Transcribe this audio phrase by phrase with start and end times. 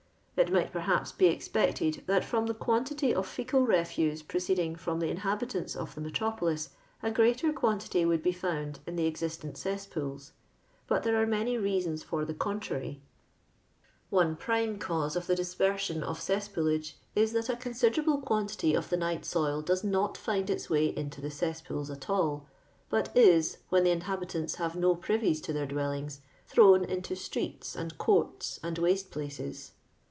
[0.37, 5.11] It might, perhaps, l»e exi)ected, that ft\»m the (piantity of frccal refuse proceeding from the
[5.11, 6.69] inhabitants of the metropohs,
[7.03, 10.31] a greater quantity would he f(»und in the existent cesspools;
[10.87, 13.01] but there are many reasons for tlie conti ary.
[13.01, 14.35] JLONDOX LABOUR AND THE LONDON POOR, lAl One
[14.73, 19.23] prime cause of the dispersion of poolage is, that a considerable quantity of the uight
[19.23, 22.47] soil does not find its way into the cess pools at all,
[22.89, 27.99] but is, when the inhabitants have no privies to their dwellings, thrown into streets, and
[27.99, 29.73] courts, and waste places.